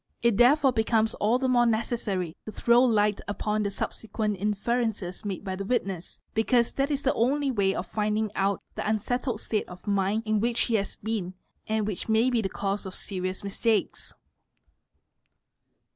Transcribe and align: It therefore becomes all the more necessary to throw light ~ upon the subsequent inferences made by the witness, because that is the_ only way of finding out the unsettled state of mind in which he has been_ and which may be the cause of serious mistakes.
It 0.23 0.37
therefore 0.37 0.71
becomes 0.73 1.13
all 1.13 1.37
the 1.37 1.47
more 1.47 1.67
necessary 1.67 2.35
to 2.47 2.51
throw 2.51 2.81
light 2.83 3.21
~ 3.23 3.27
upon 3.27 3.61
the 3.61 3.69
subsequent 3.69 4.35
inferences 4.37 5.23
made 5.23 5.43
by 5.43 5.55
the 5.55 5.63
witness, 5.63 6.19
because 6.33 6.71
that 6.71 6.89
is 6.89 7.03
the_ 7.03 7.11
only 7.15 7.51
way 7.51 7.75
of 7.75 7.85
finding 7.85 8.31
out 8.33 8.63
the 8.73 8.89
unsettled 8.89 9.39
state 9.41 9.69
of 9.69 9.85
mind 9.85 10.23
in 10.25 10.39
which 10.39 10.61
he 10.61 10.73
has 10.73 10.95
been_ 10.95 11.33
and 11.67 11.85
which 11.85 12.09
may 12.09 12.31
be 12.31 12.41
the 12.41 12.49
cause 12.49 12.87
of 12.87 12.95
serious 12.95 13.43
mistakes. 13.43 14.11